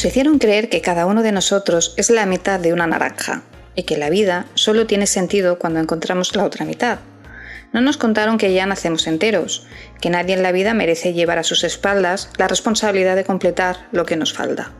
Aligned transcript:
Nos 0.00 0.06
hicieron 0.06 0.38
creer 0.38 0.70
que 0.70 0.80
cada 0.80 1.04
uno 1.04 1.22
de 1.22 1.30
nosotros 1.30 1.92
es 1.98 2.08
la 2.08 2.24
mitad 2.24 2.58
de 2.58 2.72
una 2.72 2.86
naranja 2.86 3.42
y 3.74 3.82
que 3.82 3.98
la 3.98 4.08
vida 4.08 4.46
solo 4.54 4.86
tiene 4.86 5.06
sentido 5.06 5.58
cuando 5.58 5.78
encontramos 5.78 6.34
la 6.34 6.46
otra 6.46 6.64
mitad. 6.64 7.00
No 7.74 7.82
nos 7.82 7.98
contaron 7.98 8.38
que 8.38 8.54
ya 8.54 8.64
nacemos 8.64 9.06
enteros, 9.06 9.66
que 10.00 10.08
nadie 10.08 10.32
en 10.32 10.42
la 10.42 10.52
vida 10.52 10.72
merece 10.72 11.12
llevar 11.12 11.38
a 11.38 11.42
sus 11.42 11.64
espaldas 11.64 12.30
la 12.38 12.48
responsabilidad 12.48 13.14
de 13.14 13.24
completar 13.24 13.88
lo 13.92 14.06
que 14.06 14.16
nos 14.16 14.32
falta. 14.32 14.72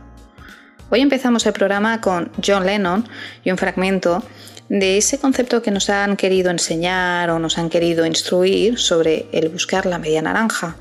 Hoy 0.88 1.02
empezamos 1.02 1.44
el 1.44 1.52
programa 1.52 2.00
con 2.00 2.32
John 2.42 2.64
Lennon 2.64 3.06
y 3.44 3.50
un 3.50 3.58
fragmento 3.58 4.22
de 4.70 4.98
ese 4.98 5.18
concepto 5.18 5.62
que 5.62 5.72
nos 5.72 5.90
han 5.90 6.16
querido 6.16 6.48
enseñar 6.48 7.30
o 7.30 7.40
nos 7.40 7.58
han 7.58 7.70
querido 7.70 8.06
instruir 8.06 8.78
sobre 8.78 9.26
el 9.32 9.48
buscar 9.48 9.84
la 9.84 9.98
media 9.98 10.22
naranja 10.22 10.76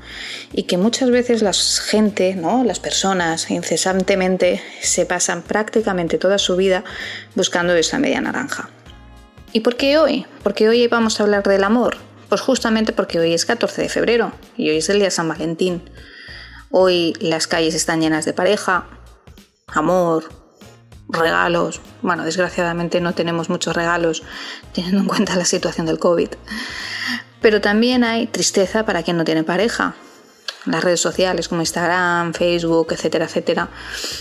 y 0.52 0.62
que 0.62 0.78
muchas 0.78 1.10
veces 1.10 1.42
la 1.42 1.52
gente, 1.52 2.36
¿no? 2.36 2.62
las 2.62 2.78
personas 2.78 3.50
incesantemente 3.50 4.62
se 4.80 5.06
pasan 5.06 5.42
prácticamente 5.42 6.18
toda 6.18 6.38
su 6.38 6.54
vida 6.54 6.84
buscando 7.34 7.74
esa 7.74 7.98
media 7.98 8.20
naranja. 8.20 8.70
¿Y 9.52 9.60
por 9.60 9.76
qué 9.76 9.98
hoy? 9.98 10.24
Porque 10.44 10.68
hoy 10.68 10.86
vamos 10.86 11.18
a 11.18 11.24
hablar 11.24 11.42
del 11.42 11.64
amor. 11.64 11.96
Pues 12.28 12.40
justamente 12.40 12.92
porque 12.92 13.18
hoy 13.18 13.34
es 13.34 13.44
14 13.44 13.82
de 13.82 13.88
febrero 13.88 14.30
y 14.56 14.70
hoy 14.70 14.76
es 14.76 14.88
el 14.88 15.00
día 15.00 15.10
San 15.10 15.26
Valentín. 15.26 15.82
Hoy 16.70 17.14
las 17.18 17.48
calles 17.48 17.74
están 17.74 18.00
llenas 18.00 18.24
de 18.24 18.34
pareja, 18.34 18.86
amor, 19.66 20.39
regalos. 21.12 21.80
Bueno, 22.02 22.24
desgraciadamente 22.24 23.00
no 23.00 23.14
tenemos 23.14 23.50
muchos 23.50 23.74
regalos 23.74 24.22
teniendo 24.72 25.00
en 25.00 25.06
cuenta 25.06 25.36
la 25.36 25.44
situación 25.44 25.86
del 25.86 25.98
COVID. 25.98 26.28
Pero 27.40 27.60
también 27.60 28.04
hay 28.04 28.26
tristeza 28.26 28.84
para 28.84 29.02
quien 29.02 29.16
no 29.16 29.24
tiene 29.24 29.44
pareja. 29.44 29.94
Las 30.66 30.84
redes 30.84 31.00
sociales 31.00 31.48
como 31.48 31.62
Instagram, 31.62 32.34
Facebook, 32.34 32.88
etcétera, 32.90 33.24
etcétera, 33.24 33.70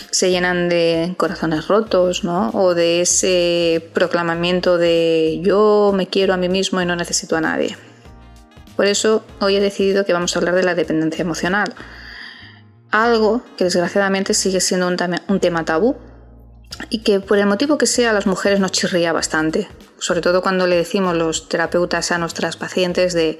se 0.09 0.31
llenan 0.31 0.69
de 0.69 1.13
corazones 1.17 1.67
rotos, 1.67 2.23
¿no? 2.23 2.49
O 2.51 2.73
de 2.73 3.01
ese 3.01 3.89
proclamamiento 3.93 4.77
de 4.77 5.41
yo 5.43 5.91
me 5.93 6.07
quiero 6.07 6.33
a 6.33 6.37
mí 6.37 6.47
mismo 6.47 6.81
y 6.81 6.85
no 6.85 6.95
necesito 6.95 7.35
a 7.35 7.41
nadie. 7.41 7.75
Por 8.77 8.85
eso 8.85 9.25
hoy 9.41 9.57
he 9.57 9.59
decidido 9.59 10.05
que 10.05 10.13
vamos 10.13 10.33
a 10.33 10.39
hablar 10.39 10.55
de 10.55 10.63
la 10.63 10.75
dependencia 10.75 11.23
emocional. 11.23 11.73
Algo 12.89 13.41
que 13.57 13.65
desgraciadamente 13.65 14.33
sigue 14.33 14.61
siendo 14.61 14.87
un, 14.87 14.95
un 15.27 15.39
tema 15.41 15.65
tabú 15.65 15.97
y 16.89 16.99
que 16.99 17.19
por 17.19 17.37
el 17.37 17.45
motivo 17.45 17.77
que 17.77 17.85
sea 17.85 18.13
las 18.13 18.25
mujeres 18.27 18.59
nos 18.59 18.71
chirría 18.71 19.11
bastante, 19.11 19.67
sobre 19.99 20.21
todo 20.21 20.41
cuando 20.41 20.67
le 20.67 20.75
decimos 20.75 21.15
los 21.15 21.49
terapeutas 21.49 22.11
a 22.11 22.17
nuestras 22.17 22.57
pacientes 22.57 23.13
de 23.13 23.39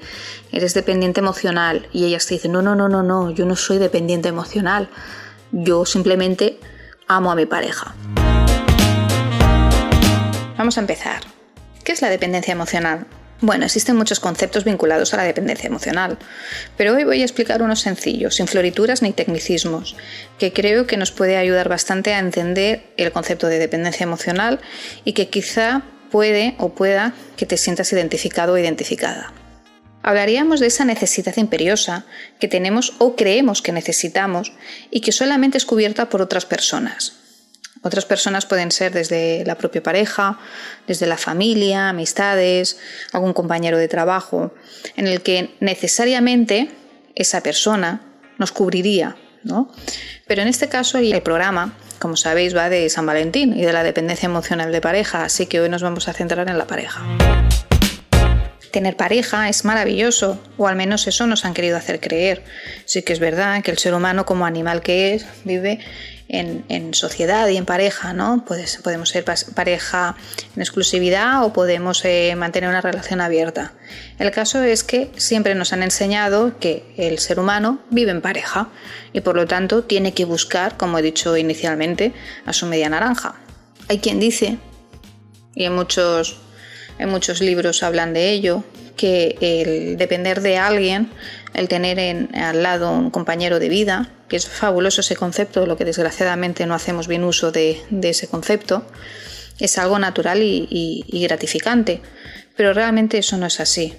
eres 0.52 0.74
dependiente 0.74 1.20
emocional 1.20 1.88
y 1.92 2.04
ellas 2.04 2.26
te 2.26 2.34
dicen 2.34 2.52
no, 2.52 2.62
no, 2.62 2.74
no, 2.74 2.88
no, 2.88 3.02
no, 3.02 3.30
yo 3.30 3.46
no 3.46 3.56
soy 3.56 3.78
dependiente 3.78 4.28
emocional, 4.28 4.88
yo 5.52 5.84
simplemente 5.86 6.60
amo 7.08 7.32
a 7.32 7.34
mi 7.34 7.46
pareja. 7.46 7.94
Vamos 10.56 10.76
a 10.76 10.80
empezar. 10.80 11.22
¿Qué 11.84 11.92
es 11.92 12.02
la 12.02 12.10
dependencia 12.10 12.52
emocional? 12.52 13.06
Bueno, 13.42 13.64
existen 13.64 13.96
muchos 13.96 14.20
conceptos 14.20 14.64
vinculados 14.64 15.14
a 15.14 15.16
la 15.16 15.22
dependencia 15.22 15.66
emocional, 15.66 16.18
pero 16.76 16.94
hoy 16.94 17.04
voy 17.04 17.22
a 17.22 17.24
explicar 17.24 17.62
unos 17.62 17.80
sencillos, 17.80 18.36
sin 18.36 18.46
florituras 18.46 19.00
ni 19.00 19.12
tecnicismos, 19.12 19.96
que 20.38 20.52
creo 20.52 20.86
que 20.86 20.98
nos 20.98 21.10
puede 21.10 21.38
ayudar 21.38 21.70
bastante 21.70 22.12
a 22.12 22.18
entender 22.18 22.92
el 22.98 23.12
concepto 23.12 23.46
de 23.46 23.58
dependencia 23.58 24.04
emocional 24.04 24.60
y 25.04 25.14
que 25.14 25.28
quizá 25.28 25.82
puede 26.10 26.54
o 26.58 26.74
pueda 26.74 27.14
que 27.38 27.46
te 27.46 27.56
sientas 27.56 27.90
identificado 27.94 28.52
o 28.52 28.58
identificada. 28.58 29.32
Hablaríamos 30.02 30.60
de 30.60 30.66
esa 30.66 30.84
necesidad 30.84 31.36
imperiosa 31.38 32.04
que 32.40 32.48
tenemos 32.48 32.94
o 32.98 33.16
creemos 33.16 33.62
que 33.62 33.72
necesitamos 33.72 34.52
y 34.90 35.00
que 35.00 35.12
solamente 35.12 35.56
es 35.56 35.64
cubierta 35.64 36.10
por 36.10 36.20
otras 36.20 36.44
personas, 36.44 37.19
otras 37.82 38.04
personas 38.04 38.46
pueden 38.46 38.70
ser 38.70 38.92
desde 38.92 39.44
la 39.46 39.56
propia 39.56 39.82
pareja, 39.82 40.38
desde 40.86 41.06
la 41.06 41.16
familia, 41.16 41.88
amistades, 41.88 42.78
algún 43.12 43.32
compañero 43.32 43.78
de 43.78 43.88
trabajo, 43.88 44.52
en 44.96 45.06
el 45.06 45.22
que 45.22 45.56
necesariamente 45.60 46.70
esa 47.14 47.42
persona 47.42 48.02
nos 48.38 48.52
cubriría. 48.52 49.16
¿no? 49.42 49.72
Pero 50.26 50.42
en 50.42 50.48
este 50.48 50.68
caso 50.68 50.98
el 50.98 51.22
programa, 51.22 51.72
como 51.98 52.16
sabéis, 52.16 52.54
va 52.54 52.68
de 52.68 52.88
San 52.90 53.06
Valentín 53.06 53.56
y 53.56 53.62
de 53.62 53.72
la 53.72 53.82
dependencia 53.82 54.26
emocional 54.26 54.72
de 54.72 54.80
pareja, 54.80 55.24
así 55.24 55.46
que 55.46 55.60
hoy 55.60 55.68
nos 55.70 55.82
vamos 55.82 56.08
a 56.08 56.12
centrar 56.12 56.48
en 56.48 56.58
la 56.58 56.66
pareja. 56.66 57.02
Tener 58.70 58.96
pareja 58.96 59.48
es 59.48 59.64
maravilloso, 59.64 60.38
o 60.56 60.68
al 60.68 60.76
menos 60.76 61.06
eso 61.08 61.26
nos 61.26 61.44
han 61.44 61.54
querido 61.54 61.76
hacer 61.76 61.98
creer. 61.98 62.44
Sí 62.84 63.02
que 63.02 63.12
es 63.12 63.18
verdad 63.18 63.62
que 63.62 63.72
el 63.72 63.78
ser 63.78 63.94
humano 63.94 64.24
como 64.26 64.46
animal 64.46 64.80
que 64.80 65.14
es 65.14 65.26
vive 65.44 65.80
en, 66.32 66.94
sociedad 66.94 67.48
y 67.48 67.56
en 67.56 67.64
pareja, 67.64 68.12
¿no? 68.12 68.44
Puedes, 68.46 68.78
podemos 68.78 69.08
ser 69.08 69.24
pareja 69.54 70.16
en 70.54 70.62
exclusividad 70.62 71.44
o 71.44 71.52
podemos 71.52 72.04
eh, 72.04 72.34
mantener 72.36 72.70
una 72.70 72.80
relación 72.80 73.20
abierta. 73.20 73.72
El 74.18 74.30
caso 74.30 74.62
es 74.62 74.84
que 74.84 75.10
siempre 75.16 75.54
nos 75.54 75.72
han 75.72 75.82
enseñado 75.82 76.58
que 76.58 76.94
el 76.96 77.18
ser 77.18 77.40
humano 77.40 77.80
vive 77.90 78.12
en 78.12 78.20
pareja 78.20 78.68
y 79.12 79.20
por 79.20 79.36
lo 79.36 79.46
tanto 79.46 79.82
tiene 79.82 80.14
que 80.14 80.24
buscar, 80.24 80.76
como 80.76 80.98
he 80.98 81.02
dicho 81.02 81.36
inicialmente, 81.36 82.12
a 82.46 82.52
su 82.52 82.66
media 82.66 82.88
naranja. 82.88 83.34
Hay 83.88 83.98
quien 83.98 84.20
dice, 84.20 84.58
y 85.54 85.64
en 85.64 85.74
muchos 85.74 86.40
en 87.00 87.08
muchos 87.08 87.40
libros 87.40 87.82
hablan 87.82 88.12
de 88.12 88.30
ello, 88.30 88.62
que 88.96 89.36
el 89.40 89.96
depender 89.96 90.42
de 90.42 90.58
alguien, 90.58 91.10
el 91.54 91.68
tener 91.68 91.98
en, 91.98 92.34
al 92.36 92.62
lado 92.62 92.92
un 92.92 93.10
compañero 93.10 93.58
de 93.58 93.70
vida, 93.70 94.10
que 94.28 94.36
es 94.36 94.46
fabuloso 94.46 95.00
ese 95.00 95.16
concepto, 95.16 95.66
lo 95.66 95.76
que 95.76 95.86
desgraciadamente 95.86 96.66
no 96.66 96.74
hacemos 96.74 97.08
bien 97.08 97.24
uso 97.24 97.50
de, 97.50 97.82
ese 98.02 98.28
concepto, 98.28 98.84
es 99.58 99.78
algo 99.78 99.98
natural 99.98 100.42
y, 100.42 100.68
y, 100.70 101.04
y 101.06 101.22
gratificante, 101.22 102.02
pero 102.56 102.74
realmente 102.74 103.18
eso 103.18 103.38
no 103.38 103.46
es 103.46 103.58
así. 103.60 103.94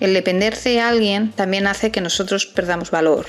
El 0.00 0.12
depender 0.12 0.58
de 0.58 0.80
alguien 0.80 1.30
también 1.30 1.68
hace 1.68 1.92
que 1.92 2.00
nosotros 2.00 2.46
perdamos 2.46 2.90
valor 2.90 3.26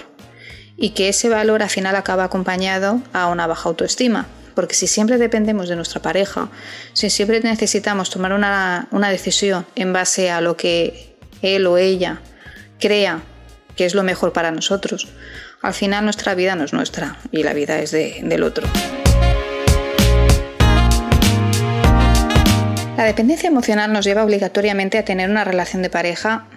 y 0.77 0.89
que 0.89 1.09
ese 1.09 1.29
valor 1.29 1.61
al 1.61 1.69
final 1.69 1.95
acaba 1.95 2.23
acompañado 2.23 3.01
a 3.13 3.27
una 3.27 3.45
baja 3.45 3.69
autoestima, 3.69 4.27
porque 4.55 4.73
si 4.73 4.87
siempre 4.87 5.17
dependemos 5.17 5.69
de 5.69 5.75
nuestra 5.75 6.01
pareja, 6.01 6.49
si 6.93 7.09
siempre 7.09 7.39
necesitamos 7.41 8.09
tomar 8.09 8.33
una, 8.33 8.87
una 8.91 9.09
decisión 9.09 9.65
en 9.75 9.93
base 9.93 10.31
a 10.31 10.41
lo 10.41 10.57
que 10.57 11.15
él 11.41 11.67
o 11.67 11.77
ella 11.77 12.21
crea 12.79 13.21
que 13.75 13.85
es 13.85 13.93
lo 13.93 14.03
mejor 14.03 14.33
para 14.33 14.51
nosotros, 14.51 15.07
al 15.61 15.73
final 15.73 16.05
nuestra 16.05 16.33
vida 16.33 16.55
no 16.55 16.63
es 16.63 16.73
nuestra 16.73 17.17
y 17.31 17.43
la 17.43 17.53
vida 17.53 17.79
es 17.79 17.91
de, 17.91 18.21
del 18.23 18.43
otro. 18.43 18.67
La 22.97 23.03
dependencia 23.03 23.49
emocional 23.49 23.91
nos 23.91 24.05
lleva 24.05 24.23
obligatoriamente 24.23 24.97
a 24.97 25.03
tener 25.03 25.29
una 25.29 25.43
relación 25.43 25.81
de 25.81 25.89
pareja, 25.89 26.47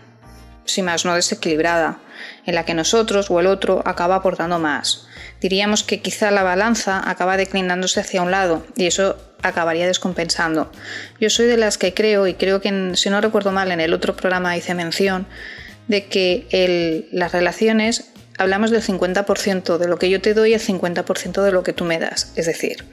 si 0.68 0.82
más 0.82 1.04
no 1.04 1.14
desequilibrada, 1.14 1.98
en 2.46 2.54
la 2.54 2.64
que 2.64 2.74
nosotros 2.74 3.30
o 3.30 3.40
el 3.40 3.46
otro 3.46 3.82
acaba 3.84 4.16
aportando 4.16 4.58
más. 4.58 5.06
Diríamos 5.40 5.82
que 5.82 6.00
quizá 6.00 6.30
la 6.30 6.42
balanza 6.42 7.02
acaba 7.08 7.36
declinándose 7.36 8.00
hacia 8.00 8.22
un 8.22 8.30
lado 8.30 8.66
y 8.76 8.86
eso 8.86 9.16
acabaría 9.42 9.86
descompensando. 9.86 10.70
Yo 11.20 11.30
soy 11.30 11.46
de 11.46 11.56
las 11.56 11.78
que 11.78 11.94
creo, 11.94 12.26
y 12.26 12.34
creo 12.34 12.60
que 12.60 12.92
si 12.94 13.10
no 13.10 13.20
recuerdo 13.20 13.52
mal 13.52 13.72
en 13.72 13.80
el 13.80 13.94
otro 13.94 14.14
programa 14.14 14.56
hice 14.56 14.74
mención, 14.74 15.26
de 15.86 16.06
que 16.06 16.46
el, 16.50 17.08
las 17.12 17.32
relaciones 17.32 18.10
hablamos 18.36 18.70
del 18.70 18.82
50% 18.82 19.78
de 19.78 19.88
lo 19.88 19.98
que 19.98 20.10
yo 20.10 20.20
te 20.20 20.34
doy 20.34 20.50
y 20.50 20.54
el 20.54 20.60
50% 20.60 21.42
de 21.42 21.52
lo 21.52 21.62
que 21.62 21.72
tú 21.72 21.84
me 21.84 21.98
das. 21.98 22.32
Es 22.36 22.46
decir, 22.46 22.84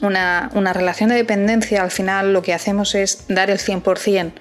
una, 0.00 0.50
una 0.54 0.72
relación 0.72 1.08
de 1.08 1.16
dependencia 1.16 1.82
al 1.82 1.90
final 1.90 2.32
lo 2.32 2.42
que 2.42 2.52
hacemos 2.52 2.94
es 2.94 3.24
dar 3.28 3.50
el 3.50 3.58
100% 3.58 4.32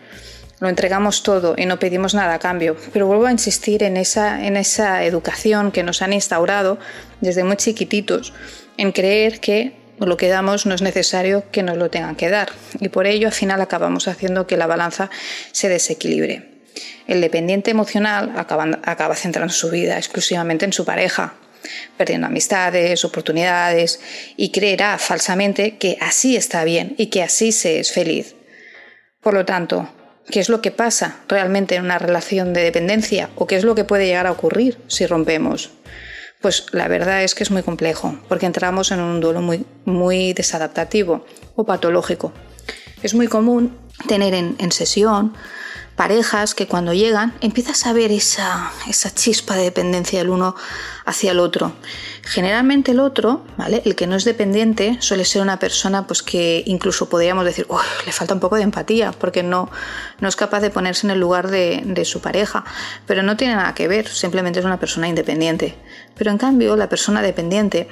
lo 0.59 0.69
entregamos 0.69 1.23
todo 1.23 1.55
y 1.57 1.65
no 1.65 1.79
pedimos 1.79 2.13
nada 2.13 2.35
a 2.35 2.39
cambio. 2.39 2.75
Pero 2.93 3.07
vuelvo 3.07 3.25
a 3.25 3.31
insistir 3.31 3.83
en 3.83 3.97
esa, 3.97 4.45
en 4.45 4.57
esa 4.57 5.03
educación 5.03 5.71
que 5.71 5.83
nos 5.83 6.01
han 6.01 6.13
instaurado 6.13 6.79
desde 7.21 7.43
muy 7.43 7.57
chiquititos, 7.57 8.33
en 8.77 8.91
creer 8.91 9.39
que 9.39 9.73
lo 9.99 10.17
que 10.17 10.27
damos 10.27 10.65
no 10.65 10.75
es 10.75 10.81
necesario 10.81 11.43
que 11.51 11.63
nos 11.63 11.77
lo 11.77 11.89
tengan 11.89 12.15
que 12.15 12.29
dar. 12.29 12.49
Y 12.79 12.89
por 12.89 13.07
ello 13.07 13.27
al 13.27 13.33
final 13.33 13.61
acabamos 13.61 14.07
haciendo 14.07 14.47
que 14.47 14.57
la 14.57 14.67
balanza 14.67 15.09
se 15.51 15.69
desequilibre. 15.69 16.51
El 17.07 17.21
dependiente 17.21 17.71
emocional 17.71 18.33
acaba, 18.35 18.67
acaba 18.83 19.15
centrando 19.15 19.53
su 19.53 19.69
vida 19.69 19.97
exclusivamente 19.97 20.65
en 20.65 20.73
su 20.73 20.83
pareja, 20.83 21.35
perdiendo 21.97 22.27
amistades, 22.27 23.05
oportunidades 23.05 23.99
y 24.35 24.51
creerá 24.51 24.97
falsamente 24.97 25.77
que 25.77 25.97
así 26.01 26.35
está 26.35 26.63
bien 26.63 26.95
y 26.97 27.07
que 27.07 27.23
así 27.23 27.51
se 27.51 27.79
es 27.79 27.91
feliz. 27.91 28.35
Por 29.21 29.33
lo 29.33 29.45
tanto, 29.45 29.89
¿qué 30.29 30.39
es 30.39 30.49
lo 30.49 30.61
que 30.61 30.71
pasa 30.71 31.17
realmente 31.27 31.75
en 31.75 31.83
una 31.83 31.99
relación 31.99 32.53
de 32.53 32.63
dependencia 32.63 33.29
o 33.35 33.47
qué 33.47 33.55
es 33.55 33.63
lo 33.63 33.75
que 33.75 33.83
puede 33.83 34.05
llegar 34.05 34.27
a 34.27 34.31
ocurrir 34.31 34.77
si 34.87 35.05
rompemos? 35.05 35.71
Pues 36.41 36.65
la 36.71 36.87
verdad 36.87 37.23
es 37.23 37.33
que 37.33 37.43
es 37.43 37.51
muy 37.51 37.63
complejo, 37.63 38.19
porque 38.27 38.45
entramos 38.45 38.91
en 38.91 38.99
un 38.99 39.19
duelo 39.19 39.41
muy, 39.41 39.65
muy 39.85 40.33
desadaptativo 40.33 41.25
o 41.55 41.65
patológico. 41.65 42.33
Es 43.01 43.13
muy 43.13 43.27
común 43.27 43.77
tener 44.07 44.33
en, 44.33 44.55
en 44.59 44.71
sesión 44.71 45.33
parejas 45.95 46.55
que 46.55 46.67
cuando 46.67 46.93
llegan 46.93 47.33
empiezas 47.41 47.85
a 47.85 47.93
ver 47.93 48.11
esa, 48.11 48.71
esa 48.87 49.13
chispa 49.13 49.55
de 49.55 49.63
dependencia 49.63 50.19
del 50.19 50.29
uno 50.29 50.55
hacia 51.05 51.31
el 51.31 51.39
otro. 51.39 51.73
Generalmente 52.23 52.91
el 52.91 52.99
otro, 52.99 53.43
¿vale? 53.57 53.81
El 53.85 53.95
que 53.95 54.07
no 54.07 54.15
es 54.15 54.25
dependiente 54.25 54.97
suele 54.99 55.23
ser 55.25 55.41
una 55.41 55.59
persona 55.59 56.07
pues 56.07 56.23
que 56.23 56.63
incluso 56.65 57.07
podríamos 57.07 57.45
decir, 57.45 57.67
le 58.05 58.11
falta 58.11 58.33
un 58.33 58.39
poco 58.39 58.55
de 58.55 58.63
empatía 58.63 59.11
porque 59.11 59.43
no, 59.43 59.69
no 60.19 60.27
es 60.27 60.35
capaz 60.35 60.59
de 60.61 60.69
ponerse 60.69 61.07
en 61.07 61.11
el 61.11 61.19
lugar 61.19 61.49
de, 61.49 61.81
de 61.85 62.05
su 62.05 62.19
pareja. 62.21 62.65
Pero 63.05 63.23
no 63.23 63.37
tiene 63.37 63.55
nada 63.55 63.73
que 63.73 63.87
ver, 63.87 64.07
simplemente 64.07 64.59
es 64.59 64.65
una 64.65 64.79
persona 64.79 65.07
independiente. 65.07 65.75
Pero 66.17 66.31
en 66.31 66.37
cambio 66.37 66.75
la 66.75 66.89
persona 66.89 67.21
dependiente 67.21 67.87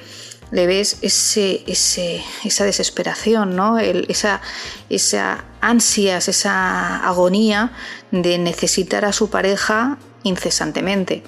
le 0.50 0.66
ves 0.66 0.98
ese, 1.02 1.64
esa 1.66 2.64
desesperación, 2.64 3.56
¿no? 3.56 3.78
esa, 3.78 4.40
esa 4.88 5.44
ansias, 5.60 6.28
esa 6.28 7.06
agonía 7.06 7.72
de 8.10 8.38
necesitar 8.38 9.04
a 9.04 9.12
su 9.12 9.30
pareja 9.30 9.98
incesantemente. 10.22 11.22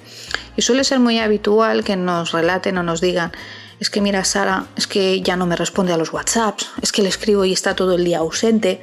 Y 0.56 0.62
suele 0.62 0.84
ser 0.84 1.00
muy 1.00 1.18
habitual 1.18 1.84
que 1.84 1.96
nos 1.96 2.32
relaten 2.32 2.78
o 2.78 2.82
nos 2.82 3.00
digan, 3.00 3.32
es 3.78 3.90
que 3.90 4.00
mira 4.00 4.24
Sara, 4.24 4.66
es 4.76 4.86
que 4.86 5.20
ya 5.20 5.36
no 5.36 5.46
me 5.46 5.56
responde 5.56 5.92
a 5.92 5.96
los 5.96 6.12
WhatsApps, 6.12 6.68
es 6.82 6.92
que 6.92 7.02
le 7.02 7.08
escribo 7.08 7.44
y 7.44 7.52
está 7.52 7.76
todo 7.76 7.94
el 7.94 8.04
día 8.04 8.18
ausente, 8.18 8.80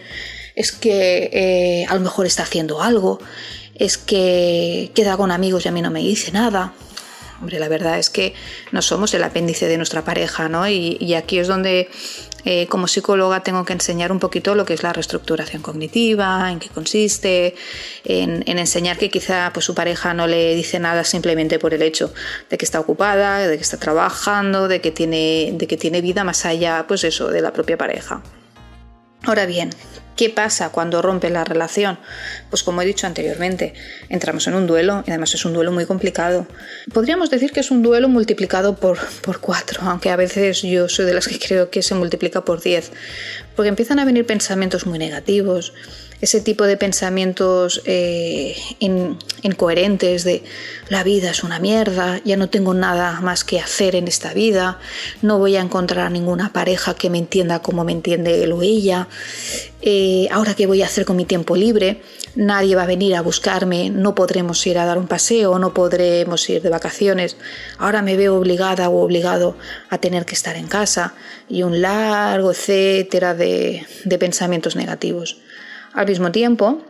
es 0.55 0.71
que 0.71 1.29
eh, 1.33 1.85
a 1.89 1.95
lo 1.95 2.01
mejor 2.01 2.27
está 2.27 2.43
haciendo 2.43 2.81
algo, 2.81 3.19
es 3.75 3.97
que 3.97 4.91
queda 4.93 5.17
con 5.17 5.31
amigos 5.31 5.65
y 5.65 5.69
a 5.69 5.71
mí 5.71 5.81
no 5.81 5.89
me 5.89 6.01
dice 6.01 6.31
nada. 6.31 6.73
Hombre, 7.43 7.59
la 7.59 7.67
verdad 7.67 7.99
es 7.99 8.09
que 8.09 8.33
no 8.71 8.81
somos 8.81 9.13
el 9.13 9.21
apéndice 9.21 9.67
de 9.67 9.75
nuestra 9.75 10.05
pareja, 10.05 10.47
¿no? 10.47 10.65
Y, 10.65 11.13
aquí 11.13 11.39
es 11.39 11.49
donde 11.49 11.89
eh, 12.45 12.67
como 12.67 12.87
psicóloga 12.87 13.43
tengo 13.43 13.65
que 13.65 13.73
enseñar 13.73 14.13
un 14.13 14.19
poquito 14.19 14.55
lo 14.55 14.63
que 14.63 14.73
es 14.73 14.81
la 14.81 14.93
reestructuración 14.93 15.61
cognitiva, 15.61 16.49
en 16.49 16.59
qué 16.59 16.69
consiste, 16.69 17.55
en, 18.05 18.45
enseñar 18.47 18.97
que 18.97 19.09
quizá 19.09 19.51
pues, 19.53 19.65
su 19.65 19.75
pareja 19.75 20.13
no 20.13 20.25
le 20.25 20.55
dice 20.55 20.79
nada 20.79 21.03
simplemente 21.03 21.59
por 21.59 21.73
el 21.73 21.81
hecho 21.81 22.13
de 22.49 22.57
que 22.57 22.63
está 22.63 22.79
ocupada, 22.79 23.45
de 23.45 23.57
que 23.57 23.61
está 23.61 23.75
trabajando, 23.77 24.69
de 24.69 24.79
que 24.79 24.91
tiene, 24.91 25.51
de 25.53 25.67
que 25.67 25.75
tiene 25.75 25.99
vida 25.99 26.23
más 26.23 26.45
allá, 26.45 26.85
pues 26.87 27.03
eso, 27.03 27.27
de 27.27 27.41
la 27.41 27.51
propia 27.51 27.77
pareja. 27.77 28.23
Ahora 29.23 29.45
bien, 29.45 29.69
¿Qué 30.15 30.29
pasa 30.29 30.69
cuando 30.69 31.01
rompe 31.01 31.29
la 31.31 31.43
relación? 31.43 31.97
Pues 32.51 32.61
como 32.61 32.81
he 32.81 32.85
dicho 32.85 33.07
anteriormente, 33.07 33.73
entramos 34.09 34.45
en 34.47 34.53
un 34.53 34.67
duelo 34.67 35.03
y 35.07 35.09
además 35.09 35.33
es 35.33 35.43
un 35.43 35.53
duelo 35.53 35.71
muy 35.71 35.85
complicado. 35.85 36.45
Podríamos 36.93 37.31
decir 37.31 37.51
que 37.51 37.61
es 37.61 37.71
un 37.71 37.81
duelo 37.81 38.09
multiplicado 38.09 38.75
por, 38.75 38.99
por 39.21 39.39
cuatro, 39.39 39.81
aunque 39.83 40.11
a 40.11 40.15
veces 40.15 40.61
yo 40.61 40.87
soy 40.87 41.05
de 41.05 41.15
las 41.15 41.27
que 41.27 41.39
creo 41.39 41.71
que 41.71 41.81
se 41.81 41.95
multiplica 41.95 42.45
por 42.45 42.61
diez, 42.61 42.91
porque 43.55 43.69
empiezan 43.69 43.97
a 43.97 44.05
venir 44.05 44.27
pensamientos 44.27 44.85
muy 44.85 44.99
negativos, 44.99 45.73
ese 46.23 46.39
tipo 46.39 46.63
de 46.65 46.77
pensamientos 46.77 47.81
eh, 47.83 48.55
incoherentes 49.41 50.23
de 50.23 50.41
la 50.87 51.03
vida 51.03 51.31
es 51.31 51.43
una 51.43 51.59
mierda, 51.59 52.21
ya 52.23 52.37
no 52.37 52.47
tengo 52.47 52.73
nada 52.73 53.19
más 53.19 53.43
que 53.43 53.59
hacer 53.59 53.93
en 53.93 54.07
esta 54.07 54.33
vida, 54.33 54.79
no 55.21 55.37
voy 55.37 55.57
a 55.57 55.59
encontrar 55.59 56.05
a 56.05 56.09
ninguna 56.09 56.53
pareja 56.53 56.93
que 56.93 57.09
me 57.09 57.17
entienda 57.17 57.61
como 57.61 57.83
me 57.83 57.91
entiende 57.91 58.41
él 58.41 58.53
o 58.53 58.61
ella, 58.61 59.09
eh, 59.81 60.29
ahora 60.31 60.55
qué 60.55 60.65
voy 60.65 60.81
a 60.81 60.85
hacer 60.85 61.03
con 61.03 61.17
mi 61.17 61.25
tiempo 61.25 61.57
libre, 61.57 62.01
nadie 62.35 62.77
va 62.77 62.83
a 62.83 62.87
venir 62.87 63.15
a 63.15 63.21
buscarme, 63.21 63.89
no 63.89 64.15
podremos 64.15 64.65
ir 64.65 64.77
a 64.79 64.85
dar 64.85 64.97
un 64.97 65.07
paseo, 65.07 65.59
no 65.59 65.73
podremos 65.73 66.49
ir 66.49 66.61
de 66.61 66.69
vacaciones, 66.69 67.35
ahora 67.77 68.01
me 68.01 68.15
veo 68.15 68.37
obligada 68.37 68.87
o 68.87 69.03
obligado 69.03 69.57
a 69.89 69.97
tener 69.97 70.25
que 70.25 70.35
estar 70.35 70.55
en 70.55 70.67
casa 70.67 71.15
y 71.49 71.63
un 71.63 71.81
largo 71.81 72.51
etcétera 72.51 73.33
de 73.33 73.85
pensamientos 74.17 74.77
negativos. 74.77 75.43
Al 75.93 76.07
mismo 76.07 76.31
tiempo, 76.31 76.81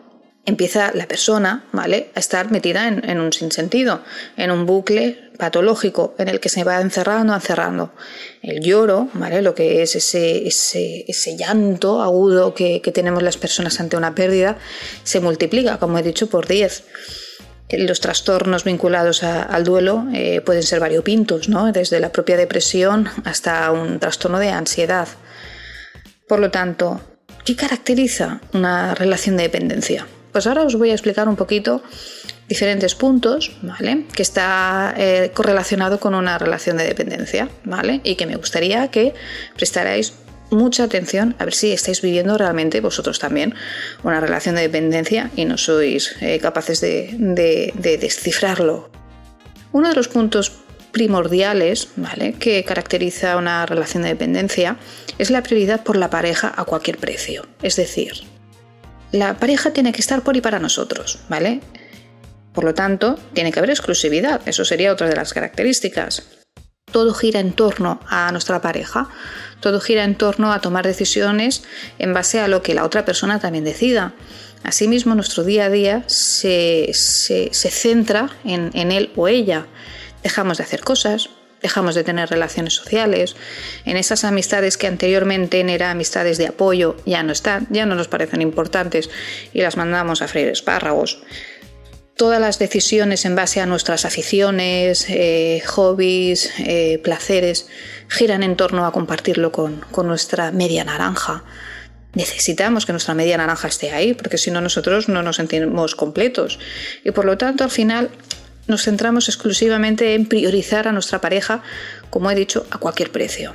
empieza 0.46 0.92
la 0.94 1.08
persona, 1.08 1.66
¿vale?, 1.72 2.12
a 2.16 2.20
estar 2.20 2.52
metida 2.52 2.88
en, 2.88 3.20
un 3.20 3.32
sinsentido, 3.32 4.02
en 4.36 4.52
un 4.52 4.66
bucle 4.66 5.32
patológico 5.38 6.16
en 6.18 6.28
el 6.28 6.40
que 6.40 6.50
se 6.50 6.64
va 6.64 6.82
encerrando, 6.82 7.34
encerrando. 7.34 7.94
El 8.42 8.62
lloro, 8.62 9.08
¿vale?, 9.14 9.42
lo 9.42 9.56
que 9.56 9.82
es 9.82 9.96
ese, 9.96 10.46
ese, 10.48 11.38
llanto 11.38 12.02
agudo 12.02 12.54
que, 12.54 12.82
tenemos 12.94 13.24
las 13.24 13.38
personas 13.38 13.80
ante 13.80 13.96
una 13.96 14.16
pérdida, 14.16 14.58
se 15.04 15.20
multiplica, 15.22 15.78
como 15.80 15.98
he 15.98 16.04
dicho, 16.04 16.28
por 16.28 16.48
10 16.48 16.84
los 17.76 18.02
trastornos 18.02 18.66
vinculados 18.66 19.24
al 19.24 19.64
duelo 19.64 20.06
eh, 20.14 20.42
pueden 20.42 20.62
ser 20.62 20.80
variopintos, 20.80 21.50
¿no? 21.50 21.72
desde 21.72 22.00
la 22.00 22.12
propia 22.12 22.38
depresión 22.38 23.10
hasta 23.24 23.72
un 23.72 24.00
trastorno 24.00 24.38
de 24.38 24.50
ansiedad. 24.50 25.08
Por 26.28 26.40
lo 26.40 26.52
tanto, 26.52 27.02
¿Qué 27.46 27.58
caracteriza 27.58 28.40
una 28.54 28.96
relación 28.96 29.36
de 29.36 29.44
dependencia? 29.44 30.08
Pues 30.32 30.48
ahora 30.48 30.64
os 30.64 30.76
voy 30.76 30.92
a 30.92 30.94
explicar 30.94 31.28
un 31.28 31.36
poquito 31.36 31.84
diferentes 32.48 32.96
puntos, 32.96 33.52
¿vale? 33.62 34.06
Que 34.16 34.22
está 34.22 34.94
eh, 34.98 35.32
correlacionado 35.34 36.00
con 36.00 36.16
una 36.16 36.38
relación 36.38 36.78
de 36.78 36.86
dependencia, 36.86 37.50
¿vale? 37.66 38.00
Y 38.06 38.16
que 38.16 38.26
me 38.26 38.38
gustaría 38.38 38.88
que 38.90 39.14
prestarais 39.56 40.14
mucha 40.52 40.86
atención 40.86 41.36
a 41.38 41.46
ver 41.46 41.54
si 41.54 41.74
estáis 41.74 42.02
viviendo 42.02 42.38
realmente 42.38 42.80
vosotros 42.80 43.20
también 43.20 43.56
una 44.04 44.22
relación 44.22 44.56
de 44.56 44.62
dependencia 44.62 45.30
y 45.36 45.44
no 45.44 45.58
sois 45.58 46.16
eh, 46.22 46.40
capaces 46.40 46.80
de 46.80 47.74
descifrarlo. 47.76 48.90
Uno 49.74 49.90
de 49.90 49.96
los 49.96 50.08
puntos 50.08 50.63
primordiales 50.94 51.90
¿vale? 51.98 52.34
que 52.34 52.64
caracteriza 52.64 53.36
una 53.36 53.66
relación 53.66 54.04
de 54.04 54.10
dependencia 54.10 54.78
es 55.18 55.30
la 55.30 55.44
prioridad 55.44 55.84
por 55.84 55.98
la 55.98 56.10
pareja 56.10 56.54
a 56.56 56.64
cualquier 56.64 56.98
precio. 56.98 57.46
Es 57.62 57.76
decir, 57.76 58.14
la 59.12 59.38
pareja 59.38 59.74
tiene 59.74 59.92
que 59.92 60.00
estar 60.00 60.22
por 60.24 60.38
y 60.38 60.42
para 60.42 60.60
nosotros, 60.60 61.20
¿vale? 61.28 61.60
Por 62.54 62.64
lo 62.64 62.74
tanto, 62.74 63.20
tiene 63.34 63.52
que 63.52 63.60
haber 63.60 63.72
exclusividad, 63.72 64.42
eso 64.46 64.64
sería 64.64 64.94
otra 64.94 65.10
de 65.10 65.16
las 65.16 65.34
características. 65.34 66.24
Todo 66.92 67.14
gira 67.16 67.40
en 67.40 67.54
torno 67.54 68.00
a 68.08 68.32
nuestra 68.32 68.62
pareja, 68.62 69.10
todo 69.60 69.80
gira 69.80 70.04
en 70.04 70.16
torno 70.16 70.54
a 70.54 70.62
tomar 70.62 70.86
decisiones 70.86 71.64
en 71.98 72.14
base 72.14 72.40
a 72.40 72.48
lo 72.48 72.62
que 72.62 72.76
la 72.76 72.86
otra 72.86 73.04
persona 73.04 73.40
también 73.40 73.64
decida. 73.64 74.14
Asimismo, 74.64 75.16
nuestro 75.16 75.44
día 75.44 75.66
a 75.66 75.70
día 75.70 76.04
se, 76.08 76.92
centra 76.94 78.30
en, 78.46 78.70
en 78.76 78.92
él 78.92 79.12
o 79.16 79.28
ella 79.28 79.66
dejamos 80.24 80.58
de 80.58 80.64
hacer 80.64 80.82
cosas, 80.82 81.30
dejamos 81.64 81.96
de 81.96 82.04
tener 82.04 82.30
relaciones 82.30 82.74
sociales, 82.74 83.36
en 83.86 83.98
esas 83.98 84.24
amistades 84.26 84.78
que 84.78 84.86
anteriormente 84.88 85.62
eran 85.62 85.92
amistades 85.92 86.38
de 86.38 86.48
apoyo 86.48 86.98
ya 87.06 87.24
no 87.24 87.32
están, 87.32 87.68
ya 87.72 87.86
no 87.86 87.96
nos 87.96 88.10
parecen 88.10 88.42
importantes 88.42 89.10
y 89.54 89.62
las 89.62 89.78
mandamos 89.78 90.22
a 90.22 90.28
freír 90.28 90.50
espárragos. 90.50 91.24
Todas 92.16 92.40
las 92.40 92.60
decisiones 92.60 93.26
en 93.26 93.36
base 93.36 93.60
a 93.60 93.66
nuestras 93.66 94.06
aficiones, 94.06 95.08
eh, 95.10 95.64
hobbies, 95.66 96.52
eh, 96.60 97.00
placeres, 97.04 97.68
giran 98.08 98.44
en 98.44 98.56
torno 98.56 98.86
a 98.86 98.92
compartirlo 98.92 99.52
con, 99.52 99.84
con 99.90 100.08
nuestra 100.08 100.52
media 100.52 100.84
naranja. 100.84 101.44
Necesitamos 102.14 102.86
que 102.86 102.92
nuestra 102.92 103.16
media 103.16 103.38
naranja 103.38 103.68
esté 103.68 103.92
ahí, 103.94 104.14
porque 104.14 104.38
si 104.38 104.52
no 104.52 104.62
nosotros 104.62 105.10
no 105.10 105.24
nos 105.24 105.38
sentimos 105.38 105.96
completos. 105.96 106.60
Y 107.04 107.10
por 107.10 107.26
lo 107.26 107.40
tanto, 107.40 107.64
al 107.64 107.72
final, 107.72 108.12
nos 108.68 108.84
centramos 108.84 109.30
exclusivamente 109.30 110.16
en 110.16 110.28
priorizar 110.28 110.88
a 110.88 110.92
nuestra 110.92 111.22
pareja, 111.22 111.64
como 112.10 112.30
he 112.32 112.36
dicho, 112.36 112.66
a 112.72 112.78
cualquier 112.78 113.12
precio. 113.12 113.54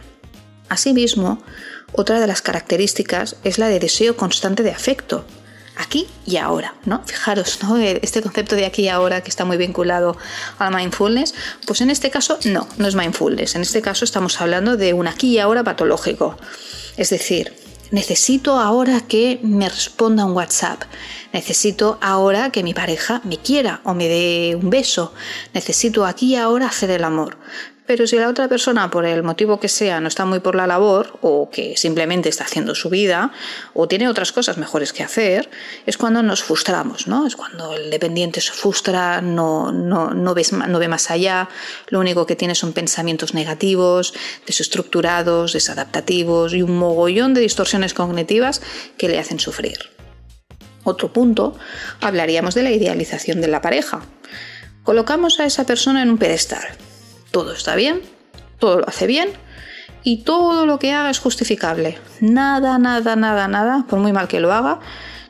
Asimismo, 0.69 1.43
otra 1.93 2.21
de 2.21 2.27
las 2.27 2.43
características 2.43 3.37
es 3.45 3.59
la 3.59 3.69
de 3.69 3.81
deseo 3.81 4.17
constante 4.17 4.62
de 4.62 4.71
afecto, 4.71 5.25
aquí 5.79 6.07
y 6.27 6.37
ahora, 6.37 6.75
¿no? 6.85 7.03
Fijaros, 7.07 7.61
¿no? 7.62 7.77
Este 7.79 8.21
concepto 8.21 8.57
de 8.57 8.67
aquí 8.67 8.83
y 8.83 8.88
ahora 8.88 9.23
que 9.23 9.31
está 9.31 9.45
muy 9.45 9.57
vinculado 9.57 10.17
al 10.59 10.75
mindfulness, 10.75 11.35
pues 11.67 11.81
en 11.81 11.91
este 11.91 12.11
caso 12.11 12.38
no, 12.45 12.69
no 12.77 12.88
es 12.88 12.95
mindfulness. 12.95 13.55
En 13.55 13.62
este 13.62 13.81
caso 13.81 14.05
estamos 14.05 14.41
hablando 14.41 14.77
de 14.77 14.93
un 14.93 15.07
aquí 15.07 15.31
y 15.31 15.38
ahora 15.38 15.65
patológico. 15.65 16.37
Es 16.97 17.11
decir, 17.11 17.55
necesito 17.90 18.59
ahora 18.59 19.00
que 19.00 19.40
me 19.42 19.68
responda 19.68 20.25
un 20.25 20.33
WhatsApp, 20.33 20.83
necesito 21.33 21.99
ahora 22.00 22.50
que 22.50 22.62
mi 22.62 22.75
pareja 22.75 23.21
me 23.25 23.38
quiera 23.38 23.80
o 23.85 23.95
me 23.95 24.09
dé 24.09 24.57
un 24.57 24.71
beso, 24.71 25.12
necesito 25.54 26.04
aquí 26.04 26.33
y 26.33 26.37
ahora 26.37 26.66
hacer 26.66 26.90
el 26.90 27.04
amor. 27.04 27.37
Pero 27.88 28.07
si 28.07 28.16
la 28.16 28.28
otra 28.28 28.49
persona, 28.49 28.90
por 28.90 29.07
el 29.07 29.23
motivo 29.23 29.59
que 29.59 29.68
sea, 29.71 29.99
no 29.99 30.09
está 30.09 30.26
muy 30.26 30.40
por 30.40 30.54
la 30.54 30.66
labor 30.66 31.18
o 31.23 31.49
que 31.49 31.75
simplemente 31.78 32.28
está 32.28 32.45
haciendo 32.45 32.75
su 32.75 32.90
vida 32.90 33.33
o 33.73 33.88
tiene 33.88 34.11
otras 34.11 34.30
cosas 34.30 34.59
mejores 34.59 34.92
que 34.92 35.02
hacer, 35.02 35.49
es 35.87 35.97
cuando 35.97 36.23
nos 36.23 36.42
frustramos, 36.42 37.07
¿no? 37.07 37.26
Es 37.26 37.35
cuando 37.35 37.73
el 37.73 37.88
dependiente 37.88 38.42
se 38.42 38.52
frustra, 38.52 39.23
no, 39.23 39.73
no, 39.73 40.11
no, 40.11 40.35
no 40.35 40.78
ve 40.78 40.88
más 40.88 41.11
allá, 41.11 41.49
lo 41.88 42.00
único 42.00 42.26
que 42.26 42.37
tiene 42.37 42.54
son 42.54 42.75
pensamientos 42.75 43.33
negativos, 43.33 44.12
desestructurados, 44.45 45.54
desadaptativos 45.54 46.52
y 46.52 46.61
un 46.61 46.76
mogollón 46.76 47.33
de 47.33 47.40
distorsiones 47.40 47.95
cognitivas 47.95 48.61
que 48.99 49.09
le 49.09 49.18
hacen 49.18 49.40
sufrir. 49.40 49.78
Otro 50.85 51.11
punto, 51.11 51.57
hablaríamos 52.02 52.54
de 52.54 52.64
la 52.64 52.71
idealización 52.71 53.40
de 53.40 53.49
la 53.49 53.62
pareja. 53.62 54.02
Colocamos 54.83 55.40
a 55.40 55.47
esa 55.47 55.64
persona 55.64 56.02
en 56.02 56.11
un 56.11 56.18
pedestal 56.18 56.68
todo 57.30 57.52
está 57.52 57.75
bien, 57.75 58.00
todo 58.58 58.80
lo 58.80 58.88
hace 58.88 59.06
bien 59.06 59.30
y 60.02 60.18
todo 60.18 60.66
lo 60.66 60.78
que 60.78 60.92
haga 60.92 61.11
es 61.11 61.18
justificable. 61.18 61.99
Nada, 62.20 62.78
nada, 62.78 63.16
nada, 63.16 63.49
nada, 63.49 63.85
por 63.88 63.99
muy 63.99 64.12
mal 64.12 64.28
que 64.28 64.40
lo 64.40 64.52
haga, 64.52 64.80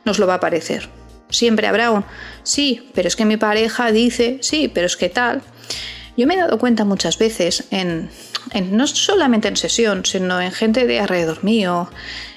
nos 0.05 0.19
lo 0.19 0.27
va 0.27 0.35
a 0.35 0.39
parecer. 0.39 0.89
Siempre 1.29 1.67
habrá 1.67 1.91
un 1.91 2.05
sí, 2.43 2.89
pero 2.93 3.07
es 3.07 3.15
que 3.15 3.25
mi 3.25 3.37
pareja 3.37 3.91
dice 3.91 4.39
sí, 4.41 4.71
pero 4.73 4.87
es 4.87 4.97
que 4.97 5.09
tal. 5.09 5.41
Yo 6.17 6.27
me 6.27 6.33
he 6.33 6.37
dado 6.37 6.57
cuenta 6.57 6.83
muchas 6.83 7.17
veces, 7.17 7.65
en, 7.71 8.09
no 8.71 8.87
solamente 8.87 9.47
en 9.47 9.55
sesión, 9.55 10.05
sino 10.05 10.41
en 10.41 10.51
gente 10.51 10.85
de 10.85 10.99
alrededor 10.99 11.43
mío, 11.45 11.89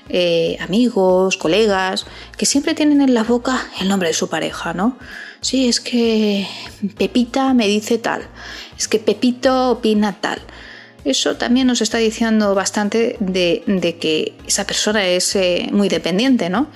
eh, 0.08 0.56
amigos, 0.60 1.36
colegas, 1.36 2.06
que 2.36 2.46
siempre 2.46 2.74
tienen 2.74 3.00
en 3.00 3.14
la 3.14 3.24
boca 3.24 3.66
el 3.80 3.88
nombre 3.88 4.08
de 4.08 4.14
su 4.14 4.28
pareja, 4.28 4.72
¿no? 4.72 4.98
Sí, 5.40 5.68
es 5.68 5.80
que 5.80 6.46
Pepita 6.96 7.54
me 7.54 7.66
dice 7.66 7.98
tal, 7.98 8.22
es 8.82 8.88
que 8.88 8.98
Pepito 8.98 9.70
opina 9.70 10.20
tal. 10.20 10.40
Eso 11.04 11.36
también 11.36 11.66
nos 11.66 11.80
está 11.80 11.98
diciendo 11.98 12.54
bastante 12.54 13.16
de, 13.20 13.62
que 14.00 14.34
esa 14.46 14.66
persona 14.66 15.06
es 15.06 15.34
eh, 15.36 15.68
muy 15.72 15.88
dependiente, 15.88 16.50
¿no? 16.50 16.68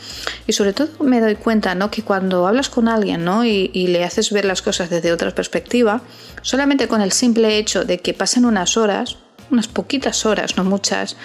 Y 0.47 0.53
sobre 0.53 0.73
todo 0.73 0.89
me 1.05 1.21
doy 1.21 1.35
cuenta, 1.35 1.75
¿no? 1.75 1.91
Que 1.91 2.03
cuando 2.03 2.47
hablas 2.47 2.69
con 2.69 2.89
alguien, 2.89 3.25
¿no? 3.25 3.45
Y, 3.45 3.71
y, 3.73 3.89
le 3.89 4.05
haces 4.05 4.33
ver 4.33 4.45
las 4.45 4.63
cosas 4.63 4.89
desde 4.89 5.13
otra 5.13 5.33
perspectiva, 5.33 6.01
solamente 6.43 6.89
con 6.89 7.01
el 7.01 7.13
simple 7.13 7.59
hecho 7.59 7.85
de 7.85 7.99
que 7.99 8.15
pasen 8.15 8.45
unas 8.45 8.77
horas, 8.77 9.17
unas 9.51 9.69
poquitas 9.69 10.27
horas, 10.27 10.57
no 10.57 10.65
muchas, 10.65 11.17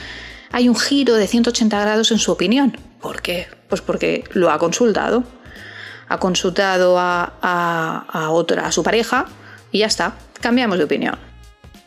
hay 0.52 0.68
un 0.68 0.76
giro 0.76 1.16
de 1.16 1.28
180 1.28 1.80
grados 1.80 2.12
en 2.12 2.20
su 2.20 2.32
opinión. 2.32 2.78
¿Por 3.02 3.22
qué? 3.22 3.48
Pues 3.70 3.82
porque 3.82 4.24
lo 4.32 4.52
ha 4.52 4.60
consultado. 4.60 5.24
Ha 6.08 6.20
consultado 6.20 7.00
a, 7.00 7.34
a, 7.42 8.30
otra, 8.32 8.68
a 8.68 8.72
su 8.72 8.84
pareja, 8.84 9.28
y 9.72 9.80
ya 9.80 9.88
está, 9.88 10.18
cambiamos 10.40 10.78
de 10.78 10.84
opinión. 10.86 11.18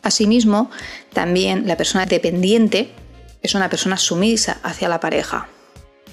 Asimismo, 0.01 0.69
también 1.13 1.67
la 1.67 1.77
persona 1.77 2.05
dependiente 2.05 2.91
es 3.41 3.55
una 3.55 3.69
persona 3.69 3.97
sumisa 3.97 4.59
hacia 4.63 4.89
la 4.89 4.99
pareja. 4.99 5.47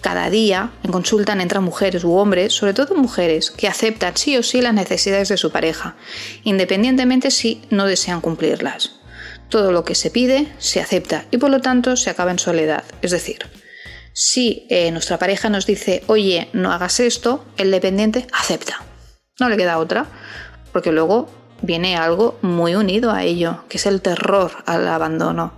Cada 0.00 0.30
día 0.30 0.72
en 0.82 0.90
consulta 0.90 1.32
entran 1.34 1.62
mujeres 1.62 2.02
u 2.02 2.14
hombres, 2.14 2.52
sobre 2.52 2.74
todo 2.74 2.96
mujeres, 2.96 3.50
que 3.50 3.68
aceptan 3.68 4.16
sí 4.16 4.36
o 4.36 4.42
sí 4.42 4.60
las 4.60 4.74
necesidades 4.74 5.28
de 5.28 5.36
su 5.36 5.52
pareja, 5.52 5.96
independientemente 6.42 7.30
si 7.30 7.62
no 7.70 7.86
desean 7.86 8.20
cumplirlas. 8.20 9.00
Todo 9.48 9.70
lo 9.70 9.84
que 9.84 9.94
se 9.94 10.10
pide 10.10 10.52
se 10.58 10.80
acepta 10.80 11.26
y 11.30 11.36
por 11.36 11.50
lo 11.50 11.60
tanto 11.60 11.96
se 11.96 12.10
acaba 12.10 12.30
en 12.30 12.38
soledad. 12.38 12.84
Es 13.02 13.10
decir, 13.10 13.46
si 14.12 14.66
eh, 14.70 14.90
nuestra 14.90 15.18
pareja 15.18 15.48
nos 15.50 15.66
dice, 15.66 16.02
oye, 16.06 16.48
no 16.52 16.72
hagas 16.72 16.98
esto, 16.98 17.44
el 17.56 17.70
dependiente 17.70 18.26
acepta. 18.32 18.82
No 19.38 19.48
le 19.48 19.56
queda 19.56 19.78
otra, 19.78 20.06
porque 20.72 20.92
luego 20.92 21.30
viene 21.62 21.96
algo 21.96 22.38
muy 22.42 22.74
unido 22.74 23.10
a 23.10 23.24
ello, 23.24 23.64
que 23.68 23.78
es 23.78 23.86
el 23.86 24.02
terror 24.02 24.52
al 24.66 24.86
abandono. 24.88 25.52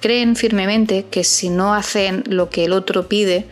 Creen 0.00 0.36
firmemente 0.36 1.06
que 1.10 1.24
si 1.24 1.48
no 1.48 1.74
hacen 1.74 2.24
lo 2.26 2.50
que 2.50 2.64
el 2.64 2.72
otro 2.72 3.08
pide, 3.08 3.46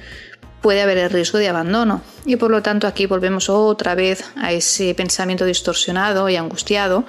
puede 0.60 0.82
haber 0.82 0.98
el 0.98 1.10
riesgo 1.10 1.38
de 1.38 1.48
abandono. 1.48 2.02
Y 2.24 2.36
por 2.36 2.50
lo 2.50 2.62
tanto 2.62 2.86
aquí 2.86 3.06
volvemos 3.06 3.48
otra 3.48 3.94
vez 3.94 4.24
a 4.36 4.52
ese 4.52 4.94
pensamiento 4.94 5.44
distorsionado 5.44 6.28
y 6.28 6.36
angustiado 6.36 7.04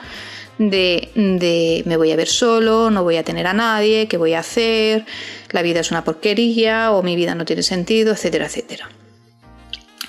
de, 0.70 1.84
me 1.86 1.98
voy 1.98 2.12
a 2.12 2.16
ver 2.16 2.28
solo, 2.28 2.92
no 2.92 3.04
voy 3.04 3.18
a 3.18 3.24
tener 3.24 3.48
a 3.48 3.54
nadie, 3.54 4.08
qué 4.08 4.18
voy 4.18 4.34
a 4.34 4.40
hacer, 4.40 5.06
la 5.50 5.62
vida 5.62 5.80
es 5.80 5.92
una 5.92 6.04
porquería 6.04 6.92
o 6.92 7.04
mi 7.04 7.16
vida 7.16 7.36
no 7.36 7.46
tiene 7.46 7.64
sentido, 7.64 8.14
etcétera, 8.14 8.46
etcétera. 8.46 8.90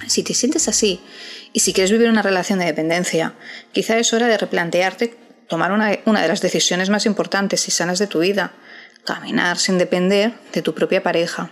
Si 0.07 0.23
te 0.23 0.35
sientes 0.35 0.69
así 0.69 1.01
y 1.53 1.61
si 1.61 1.73
quieres 1.73 1.91
vivir 1.91 2.09
una 2.09 2.23
relación 2.23 2.59
de 2.59 2.67
dependencia, 2.67 3.35
quizá 3.73 3.99
es 3.99 4.13
hora 4.13 4.27
de 4.27 4.39
replantearte 4.39 5.17
tomar 5.49 5.73
una, 5.73 5.99
una 6.07 6.23
de 6.23 6.29
las 6.29 6.41
decisiones 6.41 6.91
más 6.91 7.07
importantes 7.07 7.69
y 7.69 7.71
sanas 7.71 7.99
de 7.99 8.07
tu 8.07 8.21
vida, 8.21 8.53
caminar 9.05 9.59
sin 9.59 9.79
depender 9.79 10.33
de 10.53 10.63
tu 10.63 10.75
propia 10.75 11.03
pareja. 11.03 11.51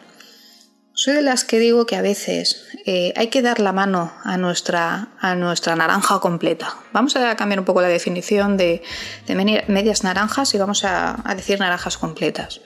Soy 1.03 1.15
de 1.15 1.23
las 1.23 1.45
que 1.45 1.59
digo 1.59 1.87
que 1.87 1.97
a 1.97 2.03
veces 2.03 2.67
eh, 2.85 3.15
hay 3.17 3.29
que 3.29 3.41
dar 3.41 3.59
la 3.59 3.73
mano 3.73 4.13
a 4.23 4.37
nuestra, 4.37 5.09
a 5.19 5.35
nuestra 5.35 5.75
naranja 5.75 6.21
completa. 6.21 6.75
Vamos 6.93 7.17
a 7.17 7.37
cambiar 7.37 7.59
un 7.59 7.65
poco 7.65 7.81
la 7.81 7.89
definición 7.89 8.57
de, 8.57 8.83
medias 9.27 10.05
naranjas 10.05 10.53
y 10.53 10.59
vamos 10.59 10.85
a, 10.85 11.17
a, 11.25 11.35
decir 11.35 11.59
naranjas 11.59 11.97
completas. 11.97 12.61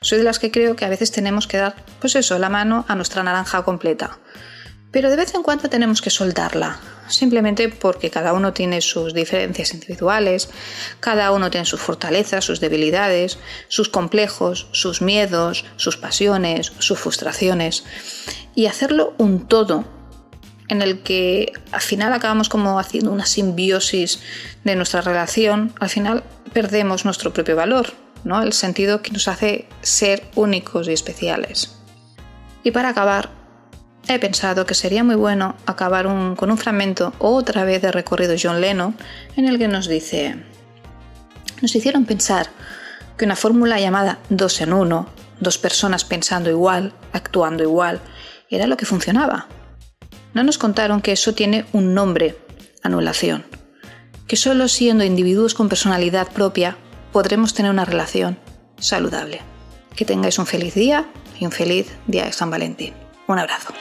Soy 0.00 0.16
de 0.16 0.24
las 0.24 0.38
que 0.38 0.50
creo 0.50 0.76
que 0.76 0.86
a 0.86 0.88
veces 0.88 1.10
tenemos 1.10 1.46
que 1.46 1.58
dar, 1.58 1.74
pues 2.00 2.14
eso, 2.16 2.38
la 2.38 2.48
mano 2.48 2.86
a 2.88 2.94
nuestra 2.94 3.22
naranja 3.22 3.62
completa. 3.64 4.18
Pero 4.90 5.10
de 5.10 5.16
vez 5.16 5.34
en 5.34 5.42
cuando 5.42 5.68
tenemos 5.68 6.00
que 6.00 6.08
soltarla, 6.08 6.80
simplemente 7.08 7.68
porque 7.68 8.10
cada 8.10 8.32
uno 8.32 8.52
tiene 8.54 8.80
sus 8.80 9.12
diferencias 9.12 9.74
individuales, 9.74 10.48
cada 11.00 11.30
uno 11.32 11.50
tiene 11.50 11.66
sus 11.66 11.80
fortalezas, 11.80 12.44
sus 12.44 12.60
debilidades, 12.60 13.38
sus 13.68 13.90
complejos, 13.90 14.68
sus 14.72 15.02
miedos, 15.02 15.66
sus 15.76 15.98
pasiones, 15.98 16.72
sus 16.78 16.98
frustraciones, 16.98 17.84
y 18.54 18.66
hacerlo 18.66 19.14
un 19.18 19.46
todo 19.46 19.84
en 20.68 20.82
el 20.82 21.02
que 21.02 21.52
al 21.72 21.80
final 21.80 22.12
acabamos 22.12 22.48
como 22.48 22.78
haciendo 22.78 23.10
una 23.10 23.26
simbiosis 23.26 24.20
de 24.64 24.76
nuestra 24.76 25.00
relación, 25.00 25.72
al 25.80 25.88
final 25.88 26.24
perdemos 26.52 27.04
nuestro 27.04 27.32
propio 27.32 27.56
valor, 27.56 27.92
¿no? 28.24 28.42
el 28.42 28.52
sentido 28.52 29.02
que 29.02 29.10
nos 29.10 29.28
hace 29.28 29.68
ser 29.82 30.24
únicos 30.34 30.88
y 30.88 30.92
especiales. 30.92 31.74
Y 32.64 32.70
para 32.70 32.90
acabar, 32.90 33.37
he 34.08 34.18
pensado 34.18 34.66
que 34.66 34.74
sería 34.74 35.04
muy 35.04 35.14
bueno 35.14 35.54
acabar 35.66 36.06
con 36.36 36.50
un 36.50 36.58
fragmento 36.58 37.12
otra 37.18 37.64
vez 37.64 37.82
de 37.82 37.92
recorrido 37.92 38.34
John 38.40 38.60
Lennon 38.60 38.96
en 39.36 39.46
el 39.46 39.58
que 39.58 39.68
nos 39.68 39.86
dice, 39.86 40.36
nos 41.60 41.74
hicieron 41.76 42.06
pensar 42.06 42.48
que 43.16 43.26
una 43.26 43.36
fórmula 43.36 43.78
llamada 43.78 44.18
dos 44.30 44.60
en 44.60 44.72
uno, 44.72 45.08
dos 45.40 45.58
personas 45.58 46.04
pensando 46.04 46.50
igual, 46.50 46.94
actuando 47.12 47.62
igual, 47.62 48.00
era 48.48 48.66
lo 48.66 48.76
que 48.76 48.86
funcionaba. 48.86 49.46
No 50.32 50.42
nos 50.42 50.56
contaron 50.56 51.02
que 51.02 51.12
eso 51.12 51.34
tiene 51.34 51.66
un 51.72 51.94
nombre, 51.94 52.38
anulación, 52.82 53.44
que 54.26 54.36
solo 54.36 54.68
siendo 54.68 55.04
individuos 55.04 55.54
con 55.54 55.68
personalidad 55.68 56.28
propia 56.28 56.76
podremos 57.12 57.54
tener 57.54 57.70
una 57.70 57.84
relación 57.84 58.38
saludable. 58.78 59.40
Que 59.96 60.04
tengáis 60.04 60.38
un 60.38 60.46
feliz 60.46 60.74
día 60.74 61.06
y 61.40 61.44
un 61.44 61.52
feliz 61.52 61.92
día 62.06 62.24
de 62.24 62.32
San 62.32 62.50
Valentín. 62.50 62.94
Un 63.26 63.38
abrazo. 63.38 63.74